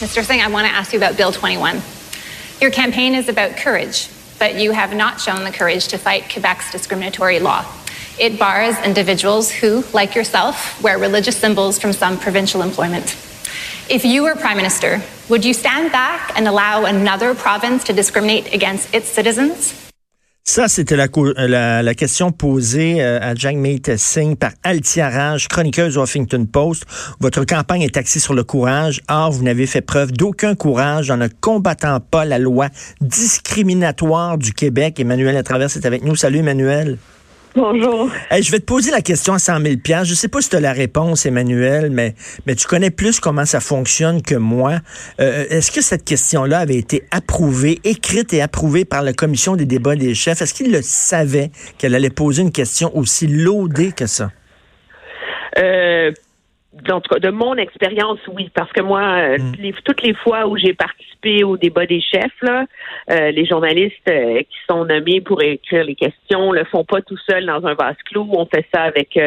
Mr. 0.00 0.22
Singh, 0.22 0.42
I 0.42 0.48
want 0.48 0.66
to 0.66 0.72
ask 0.74 0.92
you 0.92 0.98
about 0.98 1.16
Bill 1.16 1.32
21. 1.32 1.80
Your 2.60 2.70
campaign 2.70 3.14
is 3.14 3.30
about 3.30 3.56
courage, 3.56 4.10
but 4.38 4.56
you 4.56 4.72
have 4.72 4.94
not 4.94 5.18
shown 5.22 5.42
the 5.42 5.50
courage 5.50 5.88
to 5.88 5.96
fight 5.96 6.24
Quebec's 6.24 6.70
discriminatory 6.70 7.40
law. 7.40 7.64
It 8.20 8.38
bars 8.38 8.78
individuals 8.84 9.50
who, 9.50 9.84
like 9.94 10.14
yourself, 10.14 10.82
wear 10.82 10.98
religious 10.98 11.38
symbols 11.38 11.78
from 11.78 11.94
some 11.94 12.18
provincial 12.18 12.60
employment. 12.60 13.16
If 13.88 14.04
you 14.04 14.24
were 14.24 14.34
Prime 14.34 14.58
Minister, 14.58 15.00
would 15.30 15.46
you 15.46 15.54
stand 15.54 15.92
back 15.92 16.30
and 16.36 16.46
allow 16.46 16.84
another 16.84 17.34
province 17.34 17.82
to 17.84 17.94
discriminate 17.94 18.52
against 18.52 18.92
its 18.92 19.08
citizens? 19.08 19.85
Ça, 20.48 20.68
c'était 20.68 20.94
la, 20.94 21.08
la, 21.48 21.82
la, 21.82 21.94
question 21.94 22.30
posée 22.30 23.02
euh, 23.02 23.18
à 23.20 23.34
Jagmeet 23.34 23.96
Singh 23.96 24.36
par 24.36 24.52
Altia 24.62 25.10
Raj, 25.10 25.48
chroniqueuse 25.48 25.98
au 25.98 26.04
Huffington 26.04 26.46
Post. 26.46 26.84
Votre 27.18 27.44
campagne 27.44 27.82
est 27.82 27.96
axée 27.96 28.20
sur 28.20 28.32
le 28.32 28.44
courage. 28.44 29.02
Or, 29.08 29.32
vous 29.32 29.42
n'avez 29.42 29.66
fait 29.66 29.80
preuve 29.80 30.12
d'aucun 30.12 30.54
courage 30.54 31.10
en 31.10 31.16
ne 31.16 31.26
combattant 31.26 31.98
pas 31.98 32.24
la 32.24 32.38
loi 32.38 32.68
discriminatoire 33.00 34.38
du 34.38 34.52
Québec. 34.52 35.00
Emmanuel 35.00 35.36
à 35.36 35.42
travers 35.42 35.76
est 35.76 35.84
avec 35.84 36.04
nous. 36.04 36.14
Salut, 36.14 36.38
Emmanuel. 36.38 36.96
Bonjour. 37.56 38.10
je 38.30 38.52
vais 38.52 38.58
te 38.58 38.66
poser 38.66 38.90
la 38.90 39.00
question 39.00 39.32
à 39.32 39.38
100 39.38 39.60
000 39.62 40.04
Je 40.04 40.12
sais 40.12 40.28
pas 40.28 40.42
si 40.42 40.50
tu 40.50 40.56
as 40.56 40.60
la 40.60 40.74
réponse, 40.74 41.24
Emmanuel, 41.24 41.90
mais, 41.90 42.14
mais 42.46 42.54
tu 42.54 42.66
connais 42.66 42.90
plus 42.90 43.18
comment 43.18 43.46
ça 43.46 43.60
fonctionne 43.60 44.20
que 44.20 44.34
moi. 44.34 44.74
Euh, 45.20 45.46
est-ce 45.48 45.70
que 45.70 45.80
cette 45.80 46.04
question-là 46.04 46.58
avait 46.58 46.76
été 46.76 47.04
approuvée, 47.10 47.78
écrite 47.82 48.34
et 48.34 48.42
approuvée 48.42 48.84
par 48.84 49.02
la 49.02 49.14
commission 49.14 49.56
des 49.56 49.64
débats 49.64 49.96
des 49.96 50.14
chefs? 50.14 50.42
Est-ce 50.42 50.52
qu'ils 50.52 50.70
le 50.70 50.82
savaient 50.82 51.50
qu'elle 51.78 51.94
allait 51.94 52.10
poser 52.10 52.42
une 52.42 52.52
question 52.52 52.94
aussi 52.94 53.26
loadée 53.26 53.92
que 53.92 54.06
ça? 54.06 54.30
Euh, 55.58 56.12
de 56.82 57.30
mon 57.30 57.54
expérience, 57.56 58.18
oui, 58.32 58.50
parce 58.54 58.70
que 58.72 58.82
moi, 58.82 59.02
euh, 59.02 59.38
mm. 59.38 59.72
toutes 59.84 60.02
les 60.02 60.14
fois 60.14 60.46
où 60.46 60.56
j'ai 60.56 60.74
participé 60.74 61.44
au 61.44 61.56
débat 61.56 61.86
des 61.86 62.00
chefs, 62.00 62.40
là, 62.42 62.64
euh, 63.10 63.30
les 63.30 63.46
journalistes 63.46 64.08
euh, 64.08 64.40
qui 64.40 64.58
sont 64.68 64.84
nommés 64.84 65.20
pour 65.20 65.42
écrire 65.42 65.84
les 65.84 65.94
questions 65.94 66.52
le 66.52 66.64
font 66.64 66.84
pas 66.84 67.02
tout 67.02 67.16
seuls 67.28 67.46
dans 67.46 67.64
un 67.66 67.74
vase 67.74 67.96
clos. 68.04 68.28
On 68.32 68.46
fait 68.46 68.66
ça 68.72 68.82
avec 68.82 69.18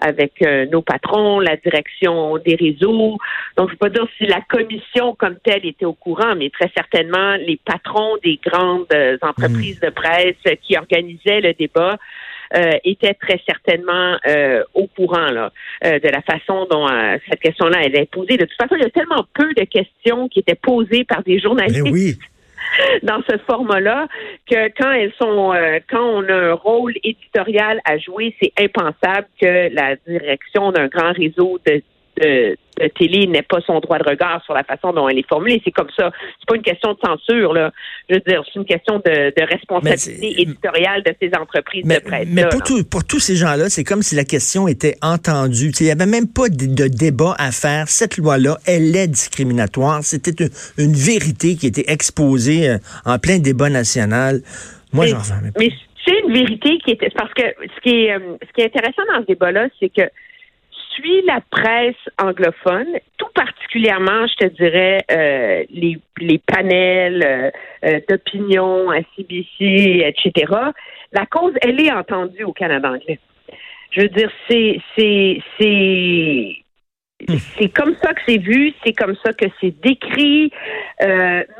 avec 0.00 0.44
nos 0.72 0.82
patrons, 0.82 1.38
la 1.38 1.56
direction 1.56 2.36
des 2.38 2.56
réseaux. 2.56 3.16
Donc, 3.56 3.70
je 3.70 3.76
peux 3.76 3.88
pas 3.88 3.90
dire 3.90 4.06
si 4.18 4.26
la 4.26 4.40
commission 4.40 5.14
comme 5.14 5.36
telle 5.36 5.64
était 5.64 5.84
au 5.84 5.92
courant, 5.92 6.34
mais 6.36 6.50
très 6.50 6.70
certainement 6.74 7.36
les 7.36 7.60
patrons 7.64 8.16
des 8.22 8.40
grandes 8.44 8.88
entreprises 9.22 9.80
mm. 9.80 9.86
de 9.86 9.90
presse 9.90 10.58
qui 10.62 10.76
organisaient 10.76 11.40
le 11.40 11.54
débat 11.54 11.92
euh, 11.92 11.96
était 12.84 13.14
très 13.14 13.40
certainement 13.46 14.16
euh, 14.26 14.62
au 14.74 14.86
courant 14.86 15.30
là, 15.30 15.52
euh, 15.84 15.98
de 15.98 16.08
la 16.08 16.22
façon 16.22 16.66
dont 16.70 16.86
cette 17.28 17.40
question-là 17.40 17.78
elle 17.84 17.96
est 17.96 18.10
posée. 18.10 18.36
De 18.36 18.44
toute 18.44 18.56
façon, 18.60 18.76
il 18.76 18.82
y 18.82 18.86
a 18.86 18.90
tellement 18.90 19.24
peu 19.34 19.52
de 19.54 19.64
questions 19.64 20.28
qui 20.28 20.40
étaient 20.40 20.54
posées 20.54 21.04
par 21.04 21.22
des 21.22 21.38
journalistes. 21.38 22.20
dans 23.02 23.20
ce 23.28 23.36
format-là 23.46 24.08
que 24.50 24.68
quand 24.80 24.90
elles 24.90 25.12
sont 25.20 25.52
quand 25.88 26.02
on 26.02 26.28
a 26.28 26.34
un 26.34 26.52
rôle 26.54 26.94
éditorial 27.04 27.80
à 27.84 27.98
jouer, 27.98 28.34
c'est 28.42 28.52
impensable 28.58 29.28
que 29.40 29.72
la 29.72 29.96
direction 30.06 30.72
d'un 30.72 30.88
grand 30.88 31.12
réseau 31.12 31.60
de 31.66 31.82
de, 32.20 32.56
télé 32.98 33.26
n'est 33.26 33.42
pas 33.42 33.60
son 33.66 33.80
droit 33.80 33.98
de 33.98 34.08
regard 34.08 34.42
sur 34.44 34.54
la 34.54 34.64
façon 34.64 34.92
dont 34.92 35.08
elle 35.08 35.18
est 35.18 35.28
formulée. 35.28 35.60
C'est 35.64 35.70
comme 35.70 35.90
ça. 35.96 36.10
C'est 36.38 36.48
pas 36.48 36.56
une 36.56 36.62
question 36.62 36.92
de 36.92 36.98
censure, 37.04 37.52
là. 37.52 37.72
Je 38.08 38.14
veux 38.14 38.20
dire, 38.20 38.42
c'est 38.46 38.58
une 38.58 38.64
question 38.64 39.00
de, 39.04 39.44
responsabilité 39.44 40.42
éditoriale 40.42 41.02
de 41.02 41.14
ces 41.20 41.30
entreprises 41.38 41.84
de 41.84 41.98
presse. 42.00 42.28
Mais 42.30 42.44
pour, 42.48 42.62
pour 42.90 43.04
tous 43.04 43.20
ces 43.20 43.36
gens-là, 43.36 43.68
c'est 43.68 43.84
comme 43.84 44.02
si 44.02 44.14
la 44.14 44.24
question 44.24 44.68
était 44.68 44.96
entendue. 45.02 45.70
Il 45.80 45.86
n'y 45.86 45.92
avait 45.92 46.06
même 46.06 46.28
pas 46.28 46.48
de, 46.48 46.88
débat 46.88 47.34
à 47.38 47.52
faire. 47.52 47.88
Cette 47.88 48.16
loi-là, 48.16 48.56
elle 48.66 48.94
est 48.96 49.08
discriminatoire. 49.08 50.02
C'était 50.02 50.44
une, 50.78 50.92
vérité 50.92 51.56
qui 51.56 51.66
était 51.66 51.84
exposée 51.88 52.68
euh, 52.68 52.78
en 53.04 53.18
plein 53.18 53.38
débat 53.38 53.68
national. 53.68 54.40
Moi, 54.92 55.06
j'en 55.06 55.18
reviens 55.18 55.50
Mais 55.58 55.70
c'est 56.04 56.18
une 56.20 56.32
vérité 56.32 56.78
qui 56.84 56.92
était 56.92 57.10
parce 57.16 57.32
que 57.34 57.42
ce 57.42 57.80
qui 57.82 58.04
est 58.04 58.12
euh, 58.12 58.36
ce 58.42 58.52
qui 58.52 58.60
est 58.60 58.66
intéressant 58.66 59.02
dans 59.12 59.20
ce 59.22 59.26
débat-là, 59.26 59.68
c'est 59.80 59.88
que 59.88 60.02
suis 60.94 61.22
la 61.22 61.40
presse 61.50 61.96
anglophone, 62.18 62.98
tout 63.18 63.28
particulièrement, 63.34 64.26
je 64.26 64.46
te 64.46 64.52
dirais, 64.54 65.00
euh, 65.10 65.64
les, 65.70 65.98
les 66.18 66.38
panels 66.38 67.22
euh, 67.24 67.50
euh, 67.84 68.00
d'opinion 68.08 68.90
à 68.90 68.98
CBC, 69.16 70.04
etc., 70.06 70.52
la 71.12 71.26
cause, 71.26 71.52
elle 71.62 71.80
est 71.80 71.92
entendue 71.92 72.44
au 72.44 72.52
Canada 72.52 72.90
anglais. 72.90 73.18
Je 73.90 74.02
veux 74.02 74.08
dire, 74.08 74.30
c'est, 74.48 74.80
c'est, 74.96 75.40
c'est, 75.58 76.56
hmm. 77.28 77.36
c'est 77.58 77.68
comme 77.68 77.94
ça 78.02 78.12
que 78.14 78.20
c'est 78.26 78.38
vu, 78.38 78.72
c'est 78.84 78.92
comme 78.92 79.14
ça 79.24 79.32
que 79.32 79.46
c'est 79.60 79.80
décrit. 79.80 80.50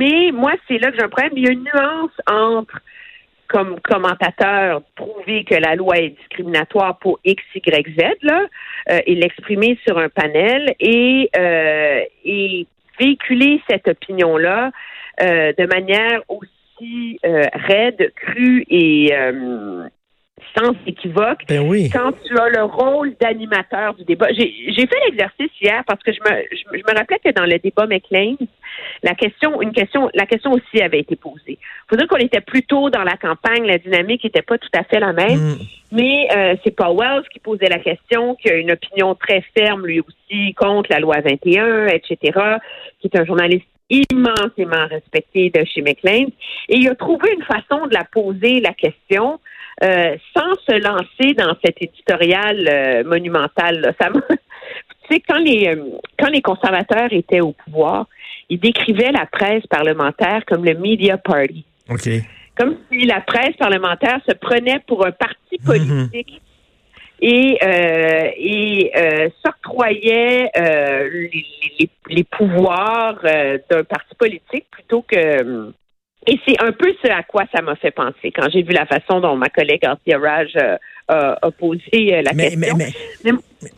mais 0.00 0.30
moi, 0.32 0.52
c'est 0.66 0.78
là 0.78 0.90
que 0.90 0.96
j'ai 0.96 1.04
un 1.04 1.08
problème. 1.08 1.32
Il 1.36 1.44
y 1.44 1.48
a 1.48 1.52
une 1.52 1.64
nuance 1.64 2.10
entre 2.28 2.80
comme 3.54 3.78
commentateur 3.80 4.82
prouver 4.96 5.44
que 5.44 5.54
la 5.54 5.76
loi 5.76 5.98
est 5.98 6.10
discriminatoire 6.10 6.98
pour 6.98 7.20
X, 7.24 7.40
Y, 7.54 7.88
Z, 7.96 8.02
là, 8.22 8.46
euh, 8.90 8.98
et 9.06 9.14
l'exprimer 9.14 9.78
sur 9.86 9.96
un 9.96 10.08
panel 10.08 10.74
et, 10.80 11.30
euh, 11.36 12.00
et 12.24 12.66
véhiculer 12.98 13.62
cette 13.70 13.86
opinion-là 13.86 14.72
euh, 15.22 15.52
de 15.56 15.66
manière 15.66 16.22
aussi 16.28 17.20
raide, 17.22 18.12
crue 18.16 18.64
et 18.68 19.12
sans 20.56 20.72
équivoque 20.86 21.42
ben 21.48 21.60
oui. 21.60 21.90
quand 21.90 22.12
tu 22.24 22.38
as 22.38 22.48
le 22.48 22.64
rôle 22.64 23.14
d'animateur 23.20 23.94
du 23.94 24.04
débat. 24.04 24.28
J'ai 24.32 24.74
fait 24.74 25.00
l'exercice 25.06 25.50
hier 25.60 25.82
parce 25.86 26.02
que 26.02 26.12
je 26.12 26.20
me, 26.20 26.42
je, 26.52 26.78
me 26.78 26.98
rappelais 26.98 27.18
que 27.24 27.30
dans 27.30 27.44
le 27.44 27.58
débat 27.58 27.86
McLean, 27.86 28.36
la 29.02 29.14
question, 29.14 29.60
une 29.62 29.72
question, 29.72 30.10
la 30.14 30.26
question 30.26 30.52
aussi 30.52 30.82
avait 30.82 31.00
été 31.00 31.16
posée. 31.16 31.58
Faut 31.88 31.96
dire 31.96 32.06
qu'on 32.08 32.16
était 32.16 32.40
plutôt 32.40 32.90
dans 32.90 33.02
la 33.02 33.16
campagne, 33.16 33.64
la 33.64 33.78
dynamique 33.78 34.24
n'était 34.24 34.42
pas 34.42 34.58
tout 34.58 34.68
à 34.74 34.84
fait 34.84 35.00
la 35.00 35.12
même, 35.12 35.38
mm. 35.38 35.58
mais 35.92 36.28
euh, 36.36 36.54
c'est 36.64 36.74
Paul 36.74 36.96
Wells 36.96 37.24
qui 37.32 37.40
posait 37.40 37.68
la 37.68 37.78
question, 37.78 38.34
qui 38.36 38.50
a 38.50 38.54
une 38.54 38.72
opinion 38.72 39.14
très 39.14 39.42
ferme 39.56 39.86
lui 39.86 40.00
aussi 40.00 40.54
contre 40.54 40.90
la 40.90 41.00
loi 41.00 41.16
21, 41.20 41.86
etc., 41.88 42.38
qui 43.00 43.10
est 43.12 43.18
un 43.18 43.24
journaliste 43.24 43.66
immensément 43.90 44.86
respecté 44.88 45.50
de 45.50 45.64
chez 45.66 45.82
McLean, 45.82 46.26
et 46.68 46.76
il 46.76 46.88
a 46.88 46.94
trouvé 46.94 47.32
une 47.32 47.44
façon 47.44 47.86
de 47.86 47.94
la 47.94 48.04
poser 48.04 48.60
la 48.60 48.72
question 48.72 49.40
euh, 49.82 50.16
sans 50.36 50.54
se 50.68 50.80
lancer 50.80 51.34
dans 51.34 51.56
cet 51.64 51.82
éditorial 51.82 52.68
euh, 52.68 53.04
monumental. 53.04 53.94
Ça 54.00 54.08
tu 55.08 55.14
sais, 55.14 55.20
quand 55.20 55.38
les 55.38 55.66
euh, 55.66 55.98
quand 56.18 56.28
les 56.28 56.42
conservateurs 56.42 57.08
étaient 57.12 57.40
au 57.40 57.52
pouvoir, 57.52 58.06
ils 58.48 58.60
décrivaient 58.60 59.10
la 59.10 59.26
presse 59.26 59.66
parlementaire 59.66 60.44
comme 60.46 60.64
le 60.64 60.74
media 60.74 61.18
party. 61.18 61.64
Comme 62.56 62.76
si 62.90 63.04
la 63.04 63.20
presse 63.20 63.56
parlementaire 63.56 64.20
se 64.28 64.34
prenait 64.34 64.78
pour 64.86 65.04
un 65.04 65.10
parti 65.10 65.58
mhm. 65.60 65.66
politique. 65.66 66.40
et, 67.20 67.58
euh, 67.64 68.30
et 68.36 68.92
s'octroyait 69.44 70.50
les, 70.54 71.46
les, 71.80 71.90
les, 72.10 72.24
pouvoirs 72.24 73.18
d'un 73.22 73.84
parti 73.84 74.14
politique 74.16 74.66
plutôt 74.70 75.02
que 75.02 75.72
et 76.26 76.40
c'est 76.46 76.62
un 76.62 76.72
peu 76.72 76.92
ce 77.02 77.08
à 77.10 77.22
quoi 77.22 77.44
ça 77.54 77.62
m'a 77.62 77.76
fait 77.76 77.90
penser 77.90 78.32
quand 78.34 78.48
j'ai 78.52 78.62
vu 78.62 78.72
la 78.72 78.86
façon 78.86 79.20
dont 79.20 79.36
ma 79.36 79.48
collègue 79.48 79.84
Arthur 79.84 80.20
Raj 80.22 80.52
euh, 80.56 81.34
a 81.40 81.50
posé 81.50 82.14
euh, 82.14 82.22
la 82.22 82.32
question. 82.32 82.78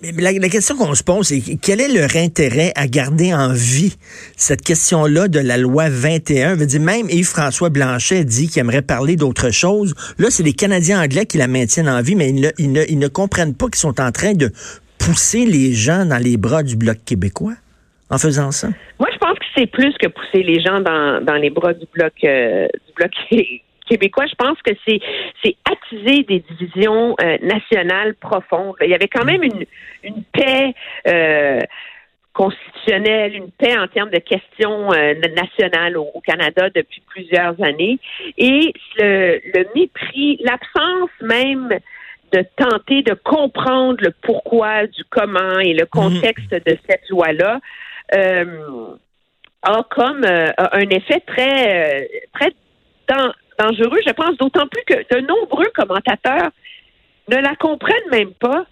Mais, 0.02 0.12
la, 0.18 0.48
question 0.48 0.76
qu'on 0.76 0.94
se 0.94 1.02
pose, 1.02 1.26
c'est 1.28 1.40
quel 1.60 1.80
est 1.80 1.88
leur 1.88 2.16
intérêt 2.16 2.72
à 2.76 2.86
garder 2.86 3.32
en 3.34 3.52
vie 3.52 3.96
cette 4.36 4.62
question-là 4.62 5.28
de 5.28 5.38
la 5.38 5.56
loi 5.56 5.88
21? 5.88 6.56
Veut 6.56 6.66
dire, 6.66 6.80
même 6.80 7.08
Yves-François 7.08 7.70
Blanchet 7.70 8.24
dit 8.24 8.48
qu'il 8.48 8.60
aimerait 8.60 8.82
parler 8.82 9.16
d'autre 9.16 9.50
chose. 9.50 9.94
Là, 10.18 10.28
c'est 10.30 10.42
les 10.42 10.52
Canadiens 10.52 11.02
anglais 11.02 11.26
qui 11.26 11.38
la 11.38 11.46
maintiennent 11.48 11.88
en 11.88 12.00
vie, 12.00 12.16
mais 12.16 12.30
ils 12.30 12.40
ne, 12.40 12.48
ils 12.58 12.72
ne, 12.72 12.82
ils 12.88 12.98
ne 12.98 13.08
comprennent 13.08 13.54
pas 13.54 13.66
qu'ils 13.66 13.76
sont 13.76 14.00
en 14.00 14.10
train 14.12 14.34
de 14.34 14.50
pousser 14.98 15.46
les 15.46 15.72
gens 15.72 16.04
dans 16.04 16.18
les 16.18 16.36
bras 16.36 16.62
du 16.62 16.76
Bloc 16.76 16.98
québécois 17.04 17.54
en 18.10 18.18
faisant 18.18 18.52
ça. 18.52 18.68
Moi, 18.98 19.08
je 19.12 19.16
c'est 19.56 19.67
plus 19.67 19.94
que 19.99 20.09
pousser 20.09 20.43
les 20.43 20.61
gens 20.61 20.81
dans, 20.81 21.25
dans 21.25 21.35
les 21.35 21.50
bras 21.50 21.73
du 21.73 21.87
bloc 21.93 22.12
euh, 22.25 22.69
du 22.87 22.93
bloc 22.94 23.11
québécois. 23.88 24.26
Je 24.26 24.35
pense 24.35 24.61
que 24.62 24.73
c'est 24.87 25.00
c'est 25.43 25.56
attiser 25.70 26.23
des 26.25 26.44
divisions 26.50 27.14
euh, 27.23 27.38
nationales 27.43 28.14
profondes. 28.14 28.76
Il 28.82 28.91
y 28.91 28.94
avait 28.94 29.08
quand 29.08 29.25
même 29.25 29.43
une 29.43 29.64
une 30.03 30.23
paix. 30.32 30.75
Euh, 31.08 31.61
constitutionnelle, 32.32 33.35
une 33.35 33.50
paix 33.50 33.79
en 33.79 33.88
termes 33.88 34.11
de 34.11 34.19
questions 34.19 34.91
nationales 35.35 35.97
au, 35.97 36.20
Canada 36.20 36.69
depuis 36.69 37.02
plusieurs 37.09 37.59
années. 37.62 37.99
Et 38.37 38.75
le, 38.99 39.41
le 39.55 39.67
mépris, 39.75 40.38
l'absence 40.44 41.09
même 41.23 41.70
de 42.32 42.44
tenter 42.56 43.02
de 43.02 43.14
comprendre 43.14 43.97
le 44.02 44.12
pourquoi 44.23 44.87
du 44.87 45.02
comment 45.09 45.59
et 45.61 45.73
le 45.73 45.87
contexte 45.87 46.50
de 46.50 46.76
cette 46.87 47.09
loi-là 47.09 47.61
euh, 48.14 48.44
a 49.62 49.82
comme 49.91 50.25
euh, 50.25 50.53
un 50.58 50.88
effet 50.91 51.20
très, 51.26 52.03
euh, 52.03 52.05
très 52.35 52.53
dangereux, 53.58 53.99
je 54.06 54.12
pense, 54.12 54.37
d'autant 54.37 54.67
plus 54.69 54.82
que 54.87 55.14
de 55.14 55.20
nombreux 55.20 55.70
commentateurs 55.75 56.50
ne 57.29 57.37
la 57.37 57.55
comprennent 57.56 58.11
même 58.11 58.32
pas 58.32 58.67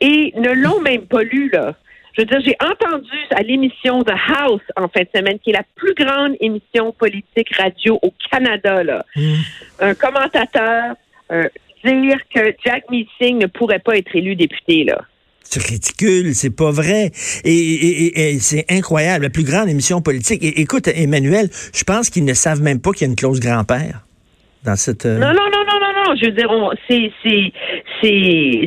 et 0.00 0.32
ne 0.36 0.52
l'ont 0.52 0.80
même 0.90 1.06
pas 1.06 1.22
lu, 1.22 1.50
là. 1.52 1.74
Je 2.14 2.22
veux 2.22 2.26
dire, 2.26 2.40
j'ai 2.44 2.56
entendu 2.60 3.16
à 3.30 3.42
l'émission 3.42 4.02
The 4.02 4.14
House 4.36 4.62
en 4.76 4.88
fin 4.88 5.02
de 5.02 5.08
semaine, 5.14 5.38
qui 5.38 5.50
est 5.50 5.54
la 5.54 5.62
plus 5.76 5.94
grande 5.94 6.36
émission 6.40 6.92
politique 6.92 7.54
radio 7.56 8.00
au 8.02 8.12
Canada, 8.30 8.82
là, 8.82 9.04
Hmm. 9.14 9.36
un 9.78 9.94
commentateur 9.94 10.96
euh, 11.30 11.48
dire 11.84 12.18
que 12.34 12.54
Jack 12.64 12.90
Meeting 12.90 13.38
ne 13.38 13.46
pourrait 13.46 13.78
pas 13.78 13.96
être 13.96 14.14
élu 14.14 14.34
député, 14.34 14.84
là. 14.84 15.00
C'est 15.42 15.62
ridicule, 15.62 16.34
c'est 16.34 16.54
pas 16.54 16.70
vrai. 16.70 17.10
Et, 17.44 18.38
c'est 18.40 18.64
incroyable, 18.70 19.24
la 19.24 19.30
plus 19.30 19.44
grande 19.44 19.68
émission 19.68 20.00
politique. 20.00 20.42
Écoute, 20.44 20.88
Emmanuel, 20.88 21.48
je 21.74 21.82
pense 21.84 22.08
qu'ils 22.10 22.24
ne 22.24 22.34
savent 22.34 22.62
même 22.62 22.80
pas 22.80 22.92
qu'il 22.92 23.02
y 23.02 23.04
a 23.04 23.10
une 23.10 23.16
clause 23.16 23.40
grand-père 23.40 24.04
dans 24.64 24.76
cette... 24.76 25.06
euh, 25.06 25.18
Non, 25.18 25.28
non, 25.28 25.48
non, 25.52 25.64
non, 25.66 25.80
non, 25.80 26.04
non. 26.06 26.14
Je 26.16 26.26
veux 26.26 26.32
dire, 26.32 26.50
c'est, 26.88 27.10
c'est, 27.24 27.52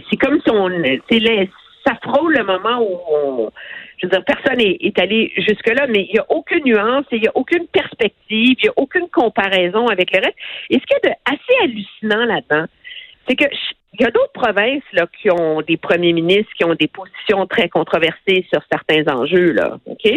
c'est, 0.10 0.18
comme 0.18 0.40
si 0.44 0.50
on, 0.52 0.68
les- 0.68 1.50
ça 1.86 1.94
frôle 2.04 2.34
le 2.34 2.44
moment 2.46 2.82
où 2.82 2.98
on, 3.14 3.52
je 4.02 4.08
veux 4.08 4.12
dire, 4.12 4.24
personne 4.26 4.60
est, 4.60 5.00
allé 5.00 5.32
jusque-là, 5.38 5.88
mais 5.88 6.06
il 6.10 6.14
n'y 6.14 6.20
a 6.20 6.26
aucune 6.30 6.64
nuance 6.66 7.06
il 7.12 7.22
n'y 7.22 7.28
a 7.28 7.32
aucune 7.36 7.68
perspective, 7.68 8.16
il 8.30 8.64
n'y 8.64 8.70
a 8.70 8.74
aucune 8.78 9.08
comparaison 9.10 9.88
avec 9.88 10.12
le 10.14 10.20
reste. 10.20 10.36
Et 10.70 10.76
ce 10.76 10.86
qui 10.86 10.94
est 10.96 11.08
de 11.10 11.14
assez 11.26 11.64
hallucinant 11.64 12.26
là-dedans, 12.26 12.66
c'est 13.28 13.36
que 13.36 13.46
il 13.94 14.02
y 14.02 14.06
a 14.06 14.12
d'autres 14.12 14.32
provinces 14.34 14.84
là, 14.94 15.06
qui 15.22 15.30
ont 15.30 15.62
des 15.62 15.78
premiers 15.78 16.14
ministres 16.14 16.52
qui 16.58 16.66
ont 16.66 16.74
des 16.74 16.88
positions 16.88 17.46
très 17.46 17.70
controversées 17.70 18.46
sur 18.52 18.62
certains 18.72 19.08
enjeux, 19.08 19.52
là. 19.52 19.78
OK? 19.86 20.12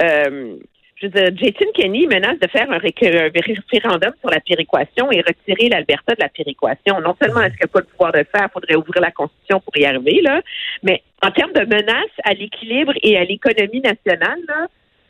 Euh, 0.00 0.56
je 1.00 1.06
veux 1.06 1.12
dire, 1.12 1.30
Jason 1.36 1.70
Kenney 1.74 2.06
menace 2.06 2.38
de 2.40 2.48
faire 2.48 2.70
un, 2.70 2.76
un 2.76 2.78
référendum 2.78 4.12
sur 4.20 4.30
la 4.30 4.40
péréquation 4.40 5.10
et 5.12 5.20
retirer 5.20 5.68
l'Alberta 5.68 6.14
de 6.14 6.20
la 6.20 6.28
péréquation. 6.28 7.00
Non 7.00 7.14
seulement 7.20 7.40
est-ce 7.40 7.56
qu'il 7.56 7.66
n'y 7.66 7.70
a 7.70 7.72
pas 7.72 7.80
le 7.80 7.86
pouvoir 7.86 8.12
de 8.12 8.18
le 8.18 8.24
faire, 8.24 8.48
il 8.48 8.52
faudrait 8.52 8.74
ouvrir 8.74 9.00
la 9.02 9.10
Constitution 9.12 9.60
pour 9.60 9.76
y 9.76 9.84
arriver, 9.84 10.20
là, 10.22 10.40
mais 10.82 11.02
en 11.22 11.30
termes 11.30 11.52
de 11.52 11.64
menace 11.64 12.14
à 12.24 12.34
l'équilibre 12.34 12.92
et 13.02 13.16
à 13.16 13.24
l'économie 13.24 13.80
nationale, 13.80 14.40
là, 14.48 14.66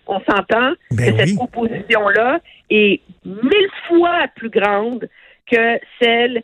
on 0.06 0.20
s'entend 0.20 0.72
Ben 0.90 0.96
que 0.96 1.22
oui. 1.22 1.28
cette 1.28 1.36
proposition-là 1.36 2.40
est 2.70 3.00
mille 3.24 3.70
fois 3.86 4.26
plus 4.36 4.50
grande 4.50 5.08
que 5.50 5.78
celle 6.00 6.42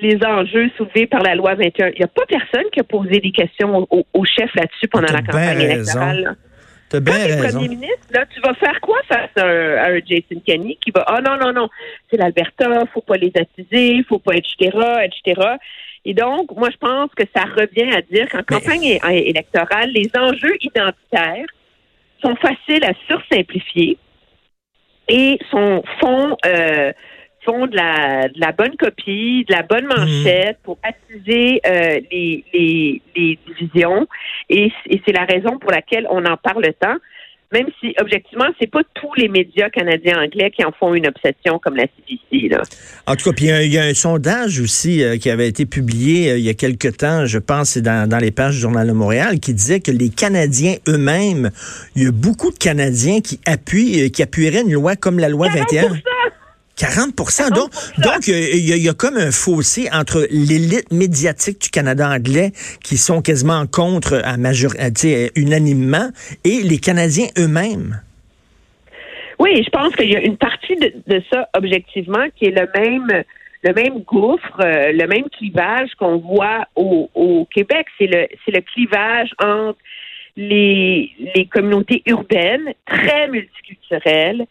les 0.00 0.18
enjeux 0.24 0.70
soulevés 0.76 1.06
par 1.06 1.22
la 1.22 1.34
loi 1.34 1.54
21. 1.54 1.88
Il 1.88 1.98
n'y 1.98 2.04
a 2.04 2.08
pas 2.08 2.26
personne 2.26 2.64
qui 2.72 2.80
a 2.80 2.84
posé 2.84 3.20
des 3.20 3.30
questions 3.30 3.86
au, 3.90 4.06
au 4.12 4.24
chef 4.24 4.54
là-dessus 4.54 4.88
pendant 4.88 5.12
la 5.12 5.22
campagne 5.22 5.58
bien 5.58 5.70
électorale. 5.70 6.36
T'as 6.88 6.98
Quand 6.98 7.04
bien 7.04 7.14
t'es 7.26 7.34
raison. 7.34 7.58
premier 7.58 7.68
ministre, 7.68 8.06
là, 8.12 8.24
tu 8.34 8.40
vas 8.40 8.54
faire 8.54 8.80
quoi 8.80 8.96
face 9.06 9.30
à 9.36 9.44
un, 9.46 9.76
à 9.76 9.90
un 9.90 10.00
Jason 10.06 10.40
Kenney 10.46 10.78
qui 10.80 10.90
va 10.90 11.04
Ah 11.06 11.20
non, 11.20 11.36
non, 11.36 11.52
non, 11.52 11.68
c'est 12.10 12.16
l'Alberta, 12.16 12.84
faut 12.94 13.02
pas 13.02 13.16
les 13.16 13.32
attiser, 13.36 14.02
faut 14.08 14.18
pas, 14.18 14.34
etc., 14.34 14.70
etc. 15.04 15.48
Et 16.04 16.14
donc, 16.14 16.50
moi, 16.56 16.70
je 16.70 16.76
pense 16.78 17.10
que 17.14 17.24
ça 17.36 17.42
revient 17.42 17.94
à 17.94 18.00
dire 18.00 18.28
qu'en 18.30 18.42
campagne 18.42 18.98
électorale, 19.10 19.90
les 19.90 20.10
enjeux 20.16 20.56
identitaires 20.62 21.46
sont 22.22 22.34
faciles 22.36 22.84
à 22.84 22.92
sursimplifier 23.06 23.98
et 25.08 25.38
sont, 25.50 25.82
font, 26.00 26.36
euh, 26.46 26.92
font 27.48 27.66
de 27.66 27.76
la, 27.76 28.28
de 28.28 28.38
la 28.40 28.52
bonne 28.52 28.76
copie, 28.78 29.44
de 29.48 29.54
la 29.54 29.62
bonne 29.62 29.86
manchette 29.86 30.58
pour 30.64 30.78
attiser 30.82 31.60
euh, 31.66 31.98
les, 32.12 32.44
les, 32.52 33.02
les 33.16 33.38
divisions. 33.46 34.06
Et, 34.50 34.70
c'est 35.06 35.12
la 35.12 35.24
raison 35.24 35.58
pour 35.58 35.70
laquelle 35.70 36.06
on 36.10 36.24
en 36.26 36.36
parle 36.36 36.64
tant. 36.78 36.96
Même 37.50 37.68
si, 37.80 37.94
objectivement, 37.98 38.44
c'est 38.60 38.70
pas 38.70 38.82
tous 38.92 39.14
les 39.16 39.28
médias 39.28 39.70
canadiens 39.70 40.22
anglais 40.22 40.50
qui 40.54 40.62
en 40.66 40.72
font 40.78 40.92
une 40.92 41.06
obsession 41.06 41.58
comme 41.58 41.76
la 41.76 41.84
CBC. 41.84 42.48
Là. 42.50 42.60
En 43.06 43.16
tout 43.16 43.30
cas, 43.30 43.32
puis 43.34 43.46
il 43.46 43.48
y 43.48 43.52
a- 43.52 43.62
il 43.62 43.72
y, 43.72 43.78
a 43.78 43.84
un 43.84 43.94
sondage 43.94 44.60
aussi 44.60 45.02
euh, 45.02 45.16
qui 45.16 45.30
avait 45.30 45.48
été 45.48 45.64
publié 45.64 46.30
euh, 46.32 46.36
il 46.38 46.44
y 46.44 46.50
a 46.50 46.54
quelque 46.54 46.88
temps, 46.88 47.24
je 47.24 47.38
pense, 47.38 47.70
c'est 47.70 47.80
dans, 47.80 48.06
dans 48.06 48.18
les 48.18 48.32
pages 48.32 48.56
du 48.56 48.60
Journal 48.60 48.86
de 48.86 48.92
Montréal, 48.92 49.40
qui 49.40 49.54
disait 49.54 49.80
que 49.80 49.90
les 49.90 50.10
Canadiens 50.10 50.74
eux-mêmes, 50.88 51.48
il 51.96 52.02
y 52.02 52.06
a 52.06 52.12
beaucoup 52.12 52.50
de 52.52 52.58
Canadiens 52.58 53.22
qui 53.22 53.40
appuient, 53.46 54.10
qui 54.10 54.22
appuieraient 54.22 54.60
une 54.60 54.72
loi 54.74 54.96
comme 54.96 55.18
la 55.18 55.30
loi 55.30 55.48
21. 55.48 55.88
40 56.78 57.16
Donc, 57.54 57.70
donc 57.98 58.28
euh, 58.28 58.48
il 58.54 58.68
y, 58.68 58.72
a- 58.72 58.76
il 58.76 58.82
y 58.82 58.88
a 58.88 58.94
comme 58.94 59.16
un 59.16 59.30
fossé 59.32 59.88
entre 59.92 60.26
l'élite 60.30 60.92
médiatique 60.92 61.60
du 61.60 61.70
Canada 61.70 62.08
anglais 62.08 62.52
qui 62.84 62.96
sont 62.96 63.20
quasiment 63.20 63.66
contre 63.66 64.20
à 64.24 64.36
major, 64.36 64.72
à, 64.78 64.90
sais, 64.94 65.32
unanimement 65.36 66.10
et 66.44 66.60
les 66.62 66.78
Canadiens 66.78 67.26
eux-mêmes. 67.38 68.00
Oui, 69.38 69.62
je 69.64 69.70
pense 69.70 69.94
qu'il 69.94 70.10
y 70.10 70.16
a 70.16 70.20
une 70.20 70.36
partie 70.36 70.76
de, 70.76 70.92
de 71.06 71.22
ça, 71.32 71.48
objectivement, 71.56 72.26
qui 72.36 72.46
est 72.46 72.50
le 72.50 72.68
même 72.74 73.24
le 73.64 73.72
même 73.74 74.02
gouffre, 74.04 74.60
euh, 74.60 74.92
le 74.92 75.06
même 75.08 75.28
clivage 75.36 75.90
qu'on 75.98 76.18
voit 76.18 76.66
au, 76.76 77.10
au 77.14 77.44
Québec. 77.52 77.86
C'est 77.98 78.06
le 78.06 78.28
c'est 78.44 78.52
le 78.54 78.60
clivage 78.60 79.30
entre 79.42 79.78
les, 80.36 81.10
les 81.34 81.46
communautés 81.46 82.02
urbaines 82.06 82.72
très 82.86 83.26
multiculturelles, 83.28 84.46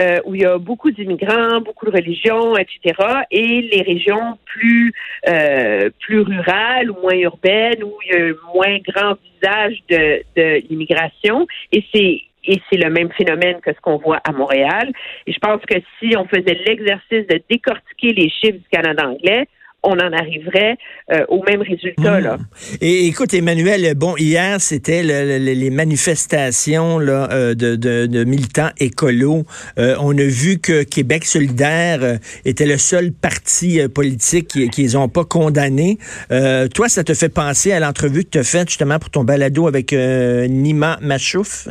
euh, 0.00 0.18
où 0.24 0.34
il 0.34 0.42
y 0.42 0.44
a 0.44 0.58
beaucoup 0.58 0.90
d'immigrants, 0.90 1.60
beaucoup 1.60 1.86
de 1.86 1.90
religions, 1.90 2.56
etc., 2.56 2.94
et 3.30 3.62
les 3.72 3.82
régions 3.82 4.38
plus 4.44 4.92
euh, 5.28 5.90
plus 6.00 6.20
rurales 6.20 6.90
ou 6.90 7.00
moins 7.00 7.14
urbaines, 7.14 7.82
où 7.82 7.94
il 8.04 8.14
y 8.14 8.20
a 8.20 8.24
un 8.26 8.34
moins 8.54 8.78
grand 8.86 9.16
visage 9.34 9.82
de, 9.88 10.22
de 10.36 10.68
l'immigration. 10.68 11.46
Et 11.72 11.84
c'est 11.94 12.22
et 12.48 12.60
c'est 12.70 12.78
le 12.78 12.90
même 12.90 13.10
phénomène 13.12 13.60
que 13.60 13.72
ce 13.72 13.80
qu'on 13.80 13.96
voit 13.96 14.20
à 14.24 14.32
Montréal. 14.32 14.92
Et 15.26 15.32
je 15.32 15.38
pense 15.38 15.60
que 15.62 15.78
si 15.98 16.16
on 16.16 16.26
faisait 16.26 16.58
l'exercice 16.66 17.26
de 17.26 17.40
décortiquer 17.50 18.12
les 18.12 18.30
chiffres 18.30 18.58
du 18.58 18.68
Canada 18.70 19.08
anglais, 19.08 19.48
on 19.86 19.92
en 19.92 20.12
arriverait 20.12 20.76
euh, 21.12 21.24
au 21.28 21.42
même 21.44 21.62
résultat. 21.62 22.20
Là. 22.20 22.38
Et 22.80 23.06
écoute, 23.06 23.32
Emmanuel, 23.32 23.94
bon, 23.94 24.14
hier, 24.16 24.60
c'était 24.60 25.02
le- 25.02 25.38
le- 25.38 25.52
les 25.54 25.70
manifestations 25.70 26.98
euh, 27.00 27.54
de, 27.54 28.24
militants 28.24 28.70
écolos. 28.78 29.44
Euh, 29.78 29.94
on 30.00 30.16
a 30.18 30.24
vu 30.24 30.58
que 30.58 30.82
Québec 30.82 31.24
solidaire 31.24 32.18
était 32.44 32.66
le 32.66 32.78
seul 32.78 33.12
parti 33.12 33.80
politique 33.88 34.48
qui- 34.48 34.68
qu'ils 34.70 34.92
n'ont 34.94 35.08
pas 35.08 35.24
condamné. 35.24 35.98
Euh, 36.32 36.68
toi, 36.68 36.88
ça 36.88 37.04
te 37.04 37.14
fait 37.14 37.28
penser 37.28 37.72
à 37.72 37.80
l'entrevue 37.80 38.24
que 38.24 38.30
tu 38.30 38.38
as 38.38 38.44
faite 38.44 38.68
justement 38.68 38.98
pour 38.98 39.10
ton 39.10 39.24
balado 39.24 39.66
avec 39.68 39.92
Nima 39.92 40.98
Machouf? 41.00 41.68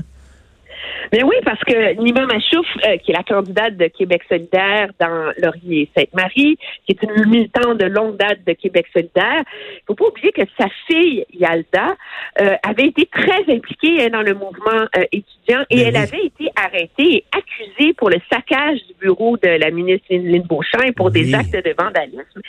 Mais 1.13 1.23
oui, 1.23 1.35
parce 1.43 1.59
que 1.63 1.93
Nima 2.01 2.25
Machouf, 2.25 2.65
euh, 2.85 2.97
qui 2.97 3.11
est 3.11 3.15
la 3.15 3.23
candidate 3.23 3.77
de 3.77 3.87
Québec 3.87 4.21
solidaire 4.29 4.89
dans 4.99 5.31
Laurier-Sainte-Marie, 5.37 6.57
qui 6.85 6.91
est 6.91 7.03
une 7.03 7.29
militante 7.29 7.77
de 7.77 7.85
longue 7.85 8.17
date 8.17 8.39
de 8.45 8.53
Québec 8.53 8.87
solidaire, 8.93 9.43
il 9.45 9.81
faut 9.87 9.95
pas 9.95 10.05
oublier 10.05 10.31
que 10.31 10.41
sa 10.59 10.67
fille, 10.87 11.25
Yalda, 11.33 11.95
euh, 12.41 12.55
avait 12.67 12.87
été 12.87 13.05
très 13.07 13.41
impliquée 13.53 14.03
hein, 14.05 14.09
dans 14.11 14.21
le 14.21 14.33
mouvement 14.33 14.87
euh, 14.97 15.03
étudiant 15.11 15.63
et 15.69 15.77
Ben 15.77 15.87
elle 15.87 15.93
oui. 15.95 15.97
avait 15.97 16.25
été 16.25 16.49
arrêtée 16.55 17.15
et 17.17 17.25
accusée 17.31 17.93
pour 17.93 18.09
le 18.09 18.17
saccage 18.31 18.79
du 18.87 18.93
bureau 18.99 19.37
de 19.37 19.47
la 19.49 19.69
ministre 19.71 20.05
Lynn 20.09 20.41
Beauchamp 20.43 20.81
et 20.85 20.91
pour 20.91 21.07
Oui. 21.07 21.11
des 21.23 21.35
actes 21.35 21.53
de 21.53 21.75
vandalisme. 21.77 22.41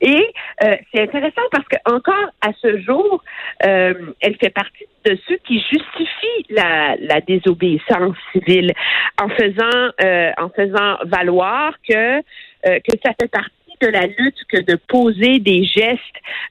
Et 0.00 0.26
euh, 0.64 0.76
c'est 0.92 1.02
intéressant 1.02 1.42
parce 1.52 1.66
que 1.68 1.76
encore 1.84 2.30
à 2.40 2.50
ce 2.60 2.80
jour, 2.80 3.22
euh, 3.66 3.94
elle 4.20 4.36
fait 4.36 4.50
partie 4.50 4.86
de 5.04 5.16
ceux 5.28 5.36
qui 5.46 5.60
justifient 5.60 6.46
la, 6.50 6.96
la 7.00 7.20
désobéissance 7.20 7.99
civile. 8.32 8.72
En 9.20 9.28
faisant 9.28 9.92
euh, 10.02 10.30
en 10.38 10.48
faisant 10.50 10.96
valoir 11.04 11.74
que 11.88 12.18
euh, 12.18 12.20
que 12.62 12.96
ça 13.04 13.12
fait 13.20 13.28
partie 13.28 13.50
de 13.80 13.88
la 13.88 14.06
lutte 14.06 14.36
que 14.48 14.60
de 14.60 14.76
poser 14.76 15.38
des 15.38 15.64
gestes 15.64 16.00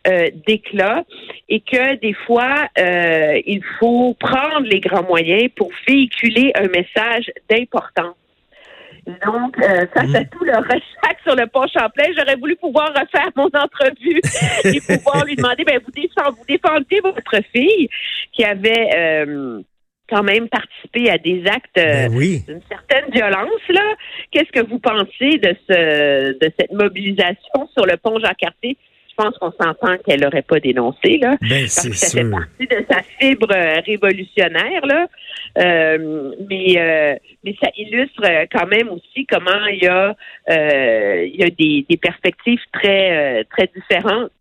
euh, 0.07 0.29
d'éclat 0.47 1.03
et 1.47 1.61
que 1.61 1.95
des 1.97 2.13
fois 2.13 2.67
euh, 2.77 3.39
il 3.45 3.63
faut 3.79 4.15
prendre 4.19 4.65
les 4.65 4.79
grands 4.79 5.03
moyens 5.03 5.49
pour 5.55 5.69
véhiculer 5.87 6.51
un 6.55 6.67
message 6.67 7.31
d'importance. 7.49 8.15
Donc, 9.25 9.57
euh, 9.57 9.87
face 9.93 10.13
à 10.13 10.23
tout 10.25 10.43
le 10.43 10.55
ressac 10.57 11.17
sur 11.23 11.35
le 11.35 11.47
pont 11.47 11.65
Champlain, 11.73 12.11
j'aurais 12.15 12.35
voulu 12.35 12.55
pouvoir 12.57 12.89
refaire 12.89 13.29
mon 13.35 13.45
entrevue 13.45 14.21
et 14.65 14.81
pouvoir 14.81 15.25
lui 15.25 15.35
demander, 15.35 15.63
ben, 15.63 15.79
vous, 15.83 15.91
défendez, 15.91 16.35
vous 16.37 16.45
défendez 16.47 16.99
votre 17.01 17.43
fille 17.51 17.89
qui 18.33 18.43
avait 18.43 19.25
quand 20.09 20.23
même 20.23 20.49
participé 20.49 21.09
à 21.09 21.17
des 21.17 21.43
actes 21.47 21.77
euh, 21.77 22.07
Ben 22.07 22.13
oui. 22.15 22.43
d'une 22.47 22.61
certaine 22.67 23.11
violence. 23.11 23.61
Là, 23.69 23.95
qu'est-ce 24.31 24.51
que 24.51 24.65
vous 24.67 24.79
pensez 24.79 25.37
de 25.37 25.55
ce 25.69 26.31
de 26.39 26.51
cette 26.59 26.71
mobilisation 26.71 27.67
sur 27.75 27.85
le 27.85 27.97
pont 27.97 28.19
Jacques-Cartier? 28.19 28.77
Je 29.09 29.23
pense 29.25 29.37
qu'on 29.37 29.51
s'entend 29.51 29.97
qu'elle 30.05 30.21
n'aurait 30.21 30.43
pas 30.43 30.61
dénoncé 30.61 31.17
là. 31.17 31.35
Ben, 31.41 31.63
Parce 31.63 31.71
c'est 31.71 31.89
que 31.89 31.95
ça 31.97 32.17
fait 32.21 32.29
partie 32.29 32.67
de 32.67 32.85
sa 32.89 33.03
fibre 33.19 33.49
euh, 33.53 33.81
révolutionnaire, 33.85 34.85
là. 34.85 35.07
Euh, 35.57 36.31
mais, 36.49 36.75
euh, 36.77 37.15
mais 37.43 37.53
ça 37.61 37.69
illustre 37.75 38.21
euh, 38.23 38.45
quand 38.49 38.65
même 38.67 38.87
aussi 38.87 39.25
comment 39.25 39.65
il 39.73 39.83
y 39.83 39.87
a, 39.87 40.15
euh, 40.49 41.25
il 41.25 41.35
y 41.37 41.43
a 41.43 41.49
des, 41.49 41.85
des 41.89 41.97
perspectives 41.97 42.61
très, 42.71 43.39
euh, 43.39 43.43
très 43.49 43.69
différentes 43.75 44.31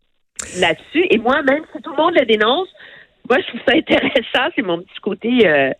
là-dessus. 0.61 1.05
Et 1.09 1.17
moi, 1.17 1.41
même 1.41 1.63
si 1.75 1.81
tout 1.81 1.91
le 1.91 1.97
monde 1.97 2.15
le 2.17 2.25
dénonce, 2.25 2.69
moi, 3.29 3.37
je 3.41 3.47
trouve 3.47 3.61
ça 3.67 3.75
intéressant, 3.75 4.51
c'est 4.55 4.63
mon 4.63 4.79
petit 4.79 4.99
côté 5.03 5.47
euh, 5.47 5.71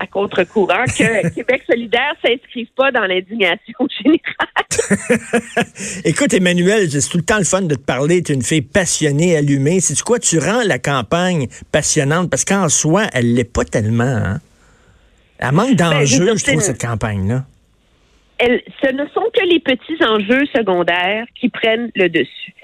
à 0.00 0.06
contre-courant, 0.06 0.84
que 0.86 1.28
Québec 1.34 1.62
solidaire 1.68 2.14
ne 2.24 2.30
s'inscrive 2.30 2.68
pas 2.74 2.90
dans 2.90 3.04
l'indignation 3.04 3.86
générale. 4.02 5.66
Écoute, 6.04 6.32
Emmanuel, 6.32 6.90
c'est 6.90 7.10
tout 7.10 7.18
le 7.18 7.24
temps 7.24 7.36
le 7.36 7.44
fun 7.44 7.62
de 7.62 7.74
te 7.74 7.84
parler. 7.84 8.22
Tu 8.22 8.32
es 8.32 8.34
une 8.34 8.42
fille 8.42 8.62
passionnée, 8.62 9.36
allumée. 9.36 9.80
C'est 9.80 10.00
quoi? 10.02 10.18
Tu 10.18 10.38
rends 10.38 10.62
la 10.64 10.78
campagne 10.78 11.48
passionnante? 11.70 12.30
Parce 12.30 12.46
qu'en 12.46 12.70
soi, 12.70 13.02
elle 13.12 13.34
l'est 13.34 13.52
pas 13.52 13.64
tellement. 13.64 14.04
Hein? 14.04 14.40
Elle 15.38 15.52
manque 15.52 15.76
ben, 15.76 15.90
d'enjeux, 15.90 16.36
je 16.36 16.44
trouve, 16.44 16.60
cette 16.62 16.80
campagne-là. 16.80 17.44
ce 18.40 18.92
ne 18.92 19.06
sont 19.08 19.28
que 19.34 19.44
les 19.44 19.60
petits 19.60 20.02
enjeux 20.04 20.46
secondaires 20.54 21.26
qui 21.38 21.50
prennent 21.50 21.90
le 21.94 22.08
dessus. 22.08 22.54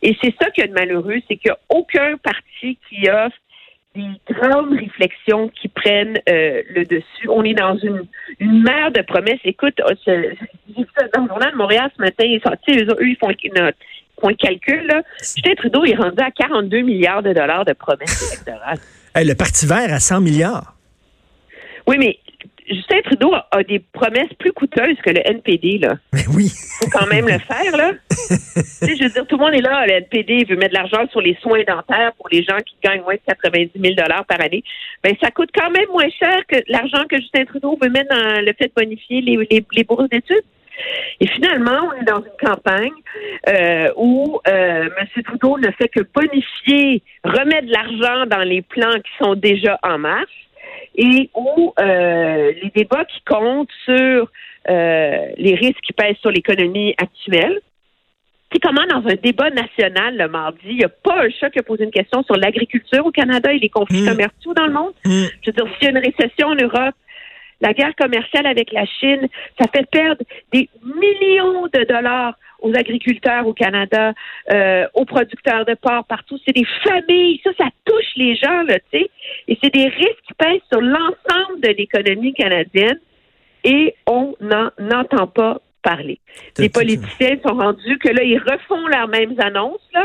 Et 0.00 0.16
c'est 0.22 0.34
ça 0.40 0.50
qui 0.52 0.62
est 0.62 0.72
malheureux, 0.72 1.16
c'est 1.28 1.36
qu'il 1.36 1.50
n'y 1.50 1.52
a 1.52 1.58
aucun 1.68 2.16
parti 2.22 2.78
qui 2.88 3.10
offre 3.10 3.36
des 3.98 4.34
grandes 4.34 4.72
réflexions 4.72 5.48
qui 5.48 5.68
prennent 5.68 6.18
euh, 6.28 6.62
le 6.70 6.84
dessus. 6.84 7.28
On 7.28 7.42
est 7.44 7.54
dans 7.54 7.76
une, 7.76 8.04
une 8.40 8.62
mer 8.62 8.90
de 8.92 9.02
promesses. 9.02 9.40
Écoute, 9.44 9.80
oh, 9.84 9.92
j'ai 10.06 10.38
vu 10.76 10.86
ça 10.96 11.06
dans 11.14 11.22
le 11.22 11.28
journal 11.28 11.52
de 11.52 11.56
Montréal 11.56 11.90
ce 11.96 12.02
matin, 12.02 12.24
ils, 12.24 12.40
sont, 12.40 12.50
eux, 12.50 12.96
eux, 13.00 13.08
ils 13.08 13.16
font, 13.16 13.28
un 14.28 14.34
calcul. 14.34 14.86
Là. 14.86 15.02
Justin 15.20 15.54
Trudeau 15.54 15.84
est 15.84 15.94
rendu 15.94 16.20
à 16.22 16.30
42 16.30 16.80
milliards 16.80 17.22
de 17.22 17.32
dollars 17.32 17.64
de 17.64 17.72
promesses 17.72 18.32
électorales. 18.32 18.78
le 19.16 19.34
Parti 19.34 19.66
vert 19.66 19.92
à 19.92 20.00
100 20.00 20.20
milliards. 20.20 20.74
Oui, 21.86 21.96
mais 21.98 22.18
Justin 22.68 23.00
Trudeau 23.02 23.34
a 23.34 23.62
des 23.62 23.78
promesses 23.78 24.32
plus 24.38 24.52
coûteuses 24.52 24.96
que 25.04 25.10
le 25.10 25.20
NPD, 25.26 25.78
là. 25.78 25.94
Mais 26.12 26.26
oui. 26.34 26.50
faut 26.80 26.90
quand 26.90 27.06
même 27.06 27.26
le 27.26 27.38
faire, 27.38 27.76
là. 27.76 27.92
tu 28.10 28.34
sais, 28.34 28.96
je 28.96 29.04
veux 29.04 29.10
dire, 29.10 29.26
tout 29.26 29.36
le 29.36 29.44
monde 29.44 29.54
est 29.54 29.60
là. 29.60 29.86
Le 29.86 29.92
NPD 29.94 30.44
veut 30.44 30.56
mettre 30.56 30.74
de 30.74 30.78
l'argent 30.78 31.08
sur 31.10 31.20
les 31.20 31.36
soins 31.40 31.62
dentaires 31.66 32.12
pour 32.16 32.28
les 32.30 32.42
gens 32.42 32.58
qui 32.58 32.76
gagnent 32.82 33.02
moins 33.02 33.14
de 33.14 33.20
90 33.26 33.70
000 33.74 33.94
par 34.28 34.40
année. 34.40 34.62
Ben, 35.02 35.14
ça 35.22 35.30
coûte 35.30 35.50
quand 35.54 35.70
même 35.70 35.88
moins 35.90 36.08
cher 36.10 36.40
que 36.46 36.56
l'argent 36.68 37.04
que 37.08 37.16
Justin 37.16 37.44
Trudeau 37.44 37.78
veut 37.80 37.90
mettre 37.90 38.14
dans 38.14 38.40
le 38.40 38.52
fait 38.52 38.66
de 38.66 38.72
bonifier 38.76 39.20
les, 39.20 39.64
les, 39.72 39.84
bourses 39.84 40.08
d'études. 40.08 40.44
Et 41.20 41.26
finalement, 41.26 41.90
on 41.90 42.00
est 42.00 42.04
dans 42.04 42.18
une 42.18 42.48
campagne 42.48 42.92
euh, 43.48 43.90
où 43.96 44.40
euh, 44.46 44.88
M. 44.96 45.22
Trudeau 45.24 45.58
ne 45.58 45.70
fait 45.72 45.88
que 45.88 46.00
bonifier, 46.14 47.02
remettre 47.24 47.66
de 47.66 47.72
l'argent 47.72 48.26
dans 48.26 48.44
les 48.44 48.62
plans 48.62 48.94
qui 48.94 49.24
sont 49.24 49.34
déjà 49.34 49.78
en 49.82 49.98
marche 49.98 50.47
et 50.98 51.30
où 51.34 51.72
euh, 51.78 52.52
les 52.60 52.70
débats 52.74 53.04
qui 53.04 53.22
comptent 53.24 53.70
sur 53.84 54.28
euh, 54.68 55.26
les 55.36 55.54
risques 55.54 55.80
qui 55.82 55.92
pèsent 55.92 56.18
sur 56.20 56.30
l'économie 56.30 56.94
actuelle. 56.98 57.60
C'est 58.52 58.58
comment 58.58 58.84
dans 58.90 59.06
un 59.08 59.14
débat 59.14 59.50
national 59.50 60.16
le 60.16 60.28
mardi, 60.28 60.58
il 60.64 60.78
n'y 60.78 60.84
a 60.84 60.88
pas 60.88 61.22
un 61.22 61.30
chat 61.30 61.50
qui 61.50 61.58
a 61.58 61.62
posé 61.62 61.84
une 61.84 61.90
question 61.90 62.22
sur 62.24 62.34
l'agriculture 62.34 63.06
au 63.06 63.12
Canada 63.12 63.52
et 63.52 63.58
les 63.58 63.68
conflits 63.68 64.02
mmh. 64.02 64.08
commerciaux 64.08 64.54
dans 64.54 64.66
le 64.66 64.72
monde? 64.72 64.92
Mmh. 65.04 65.24
Je 65.42 65.50
veux 65.50 65.52
dire, 65.52 65.66
s'il 65.74 65.84
y 65.84 65.86
a 65.86 65.90
une 65.90 65.98
récession 65.98 66.48
en 66.48 66.54
Europe, 66.54 66.94
la 67.60 67.72
guerre 67.74 67.94
commerciale 67.96 68.46
avec 68.46 68.72
la 68.72 68.86
Chine, 68.86 69.28
ça 69.60 69.66
fait 69.72 69.88
perdre 69.90 70.22
des 70.52 70.68
millions 70.82 71.66
de 71.66 71.84
dollars 71.84 72.34
aux 72.60 72.74
agriculteurs 72.74 73.46
au 73.46 73.52
Canada, 73.52 74.12
euh, 74.52 74.86
aux 74.94 75.04
producteurs 75.04 75.64
de 75.64 75.74
porc 75.74 76.04
partout. 76.06 76.38
C'est 76.46 76.54
des 76.54 76.66
familles. 76.84 77.40
Ça, 77.44 77.50
ça 77.58 77.68
touche 77.84 78.12
les 78.16 78.36
gens, 78.36 78.62
là, 78.62 78.78
tu 78.92 78.98
sais. 78.98 79.10
Et 79.48 79.58
c'est 79.62 79.72
des 79.72 79.88
risques 79.88 80.22
qui 80.26 80.34
pèsent 80.34 80.60
sur 80.70 80.80
l'ensemble 80.80 81.60
de 81.62 81.68
l'économie 81.68 82.34
canadienne 82.34 82.98
et 83.64 83.94
on 84.06 84.34
n'en 84.40 84.70
entend 84.92 85.26
pas 85.26 85.60
parler. 85.82 86.18
Les 86.58 86.68
politiciens 86.68 87.36
sont 87.46 87.54
rendus 87.54 87.98
que 87.98 88.08
là, 88.08 88.22
ils 88.22 88.38
refont 88.38 88.86
leurs 88.88 89.08
mêmes 89.08 89.34
annonces, 89.38 89.88
là. 89.94 90.04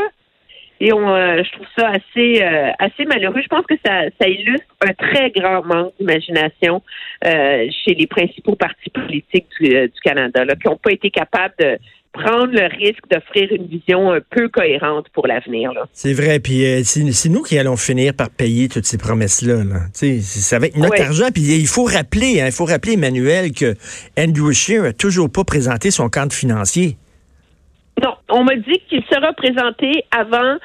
Et 0.80 0.92
on, 0.92 1.08
euh, 1.08 1.42
je 1.44 1.52
trouve 1.52 1.66
ça 1.78 1.88
assez, 1.88 2.42
euh, 2.42 2.70
assez 2.78 3.04
malheureux. 3.04 3.40
Je 3.40 3.48
pense 3.48 3.64
que 3.64 3.76
ça, 3.84 4.02
ça 4.20 4.28
illustre 4.28 4.66
un 4.86 4.92
très 4.92 5.30
grand 5.30 5.64
manque 5.64 5.94
d'imagination 5.98 6.82
euh, 7.24 7.68
chez 7.84 7.94
les 7.94 8.06
principaux 8.06 8.56
partis 8.56 8.90
politiques 8.90 9.46
du, 9.60 9.68
du 9.68 10.00
Canada, 10.02 10.44
là, 10.44 10.56
qui 10.56 10.68
n'ont 10.68 10.76
pas 10.76 10.92
été 10.92 11.10
capables 11.10 11.54
de, 11.60 11.78
prendre 12.14 12.52
le 12.52 12.66
risque 12.78 13.02
d'offrir 13.10 13.52
une 13.52 13.66
vision 13.66 14.12
un 14.12 14.20
peu 14.30 14.48
cohérente 14.48 15.06
pour 15.12 15.26
l'avenir. 15.26 15.72
C'est 15.92 16.14
vrai, 16.14 16.38
puis 16.38 16.64
euh, 16.64 16.82
c'est 16.84 17.28
nous 17.28 17.42
qui 17.42 17.58
allons 17.58 17.76
finir 17.76 18.14
par 18.14 18.30
payer 18.30 18.68
toutes 18.68 18.86
ces 18.86 18.98
promesses-là. 18.98 19.64
Là. 19.64 19.80
C'est 19.92 20.56
avec 20.56 20.76
notre 20.76 21.02
argent, 21.02 21.26
puis 21.34 21.42
il 21.42 21.66
faut 21.66 21.84
rappeler, 21.84 22.40
hein, 22.40 22.46
il 22.46 22.52
faut 22.52 22.64
rappeler, 22.64 22.94
Emmanuel, 22.94 23.52
que 23.52 23.74
Andrew 24.18 24.52
Scheer 24.52 24.82
n'a 24.82 24.92
toujours 24.92 25.30
pas 25.30 25.44
présenté 25.44 25.90
son 25.90 26.08
compte 26.08 26.32
financier. 26.32 26.96
Non, 28.02 28.14
on 28.30 28.44
m'a 28.44 28.56
dit 28.56 28.80
qu'il 28.88 29.02
sera 29.10 29.32
présenté 29.32 30.04
avant 30.10 30.56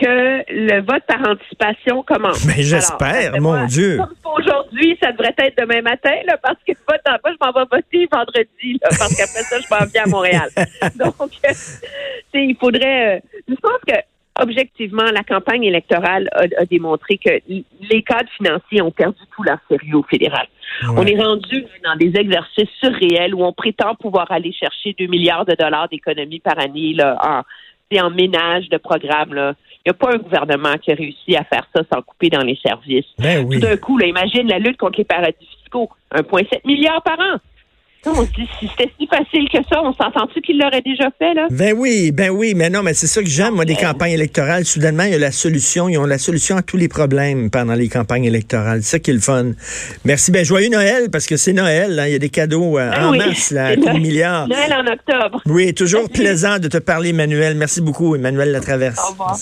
que 0.00 0.44
le 0.48 0.80
vote 0.80 1.02
par 1.06 1.28
anticipation 1.28 2.02
commence. 2.02 2.44
Mais 2.44 2.62
j'espère, 2.62 3.40
mon 3.40 3.66
Dieu. 3.66 3.98
Aujourd'hui, 4.24 4.96
ça 5.02 5.12
devrait 5.12 5.34
être 5.38 5.58
demain 5.58 5.82
matin, 5.82 6.14
là, 6.26 6.36
parce 6.42 6.58
que 6.66 6.72
vote 6.88 7.00
en 7.06 7.16
je 7.26 7.36
m'en 7.40 7.52
vais 7.52 7.66
voter 7.70 8.08
vendredi, 8.10 8.78
là, 8.80 8.88
parce 8.90 9.16
qu'après 9.16 9.42
ça, 9.42 9.56
je 9.58 9.66
m'en 9.70 9.90
viens 9.90 10.04
à 10.04 10.08
Montréal. 10.08 10.48
Donc, 10.96 11.30
euh, 11.44 11.52
il 12.34 12.56
faudrait. 12.58 13.16
Euh, 13.16 13.20
je 13.48 13.54
pense 13.54 13.80
que 13.86 13.94
objectivement, 14.40 15.04
la 15.12 15.24
campagne 15.24 15.64
électorale 15.64 16.28
a, 16.32 16.64
démontré 16.64 17.18
que 17.18 17.40
les 17.48 18.02
cadres 18.02 18.30
financiers 18.36 18.80
ont 18.82 18.92
perdu 18.92 19.18
tout 19.34 19.42
leur 19.42 19.58
sérieux 19.68 19.96
au 19.96 20.04
fédéral. 20.04 20.46
On 20.96 21.04
est 21.04 21.20
rendu 21.20 21.64
dans 21.82 21.96
des 21.96 22.16
exercices 22.16 22.70
surréels 22.80 23.34
où 23.34 23.42
on 23.42 23.52
prétend 23.52 23.96
pouvoir 23.96 24.30
aller 24.30 24.52
chercher 24.52 24.94
2 24.96 25.06
milliards 25.06 25.44
de 25.44 25.56
dollars 25.58 25.88
d'économies 25.88 26.38
par 26.38 26.58
année 26.58 26.94
là, 26.94 27.18
en, 27.20 27.98
en 27.98 28.10
ménage 28.10 28.68
de 28.68 28.76
programmes. 28.76 29.34
Là. 29.34 29.54
Il 29.88 29.92
n'y 29.92 29.96
a 29.96 30.06
pas 30.06 30.14
un 30.14 30.18
gouvernement 30.18 30.76
qui 30.82 30.92
a 30.92 30.94
réussi 30.94 31.34
à 31.34 31.44
faire 31.44 31.66
ça 31.74 31.80
sans 31.90 32.02
couper 32.02 32.28
dans 32.28 32.42
les 32.42 32.58
services. 32.62 33.06
Ben 33.18 33.48
Tout 33.48 33.58
d'un 33.58 33.78
coup, 33.78 33.96
là, 33.96 34.06
imagine 34.06 34.46
la 34.46 34.58
lutte 34.58 34.76
contre 34.76 34.98
les 34.98 35.04
paradis 35.04 35.48
fiscaux. 35.62 35.88
1,7 36.14 36.66
milliard 36.66 37.02
par 37.02 37.18
an. 37.18 37.38
On 38.06 38.24
se 38.24 38.30
dit, 38.32 38.48
si 38.60 38.68
c'était 38.68 38.92
si 38.98 39.06
facile 39.06 39.48
que 39.50 39.58
ça, 39.68 39.82
on 39.82 39.92
s'entend-tu 39.94 40.42
qu'il 40.42 40.58
l'aurait 40.58 40.82
déjà 40.82 41.10
fait, 41.18 41.32
là? 41.32 41.46
Ben 41.50 41.74
oui, 41.76 42.12
ben 42.12 42.30
oui, 42.30 42.52
mais 42.54 42.68
non, 42.68 42.82
mais 42.82 42.92
c'est 42.92 43.06
ça 43.06 43.22
que 43.22 43.28
j'aime, 43.28 43.54
moi, 43.54 43.64
des 43.64 43.76
campagnes 43.76 44.12
électorales. 44.12 44.66
Soudainement, 44.66 45.04
il 45.04 45.12
y 45.12 45.14
a 45.14 45.18
la 45.18 45.32
solution. 45.32 45.88
Ils 45.88 45.96
ont 45.96 46.04
la 46.04 46.18
solution 46.18 46.56
à 46.56 46.62
tous 46.62 46.76
les 46.76 46.88
problèmes 46.88 47.50
pendant 47.50 47.74
les 47.74 47.88
campagnes 47.88 48.24
électorales. 48.24 48.82
C'est 48.82 48.90
ça 48.90 48.98
qui 48.98 49.10
est 49.10 49.14
le 49.14 49.20
fun. 49.20 49.52
Merci. 50.04 50.30
Ben, 50.30 50.44
joyeux 50.44 50.70
Noël, 50.70 51.10
parce 51.10 51.26
que 51.26 51.38
c'est 51.38 51.54
Noël, 51.54 52.02
Il 52.06 52.12
y 52.12 52.14
a 52.14 52.18
des 52.18 52.28
cadeaux 52.28 52.78
euh, 52.78 52.90
ben 52.90 53.08
en 53.08 53.16
masse, 53.16 53.50
là, 53.52 53.68
à 53.68 53.92
milliards. 53.94 54.48
Noël 54.48 54.74
en 54.74 54.92
octobre. 54.92 55.42
Oui, 55.46 55.72
toujours 55.72 56.08
plaisant 56.10 56.58
de 56.58 56.68
te 56.68 56.78
parler, 56.78 57.10
Emmanuel. 57.10 57.56
Merci 57.56 57.80
beaucoup, 57.80 58.14
Emmanuel 58.14 58.52
Latraverse. 58.52 59.00
Au 59.08 59.12
revoir. 59.12 59.36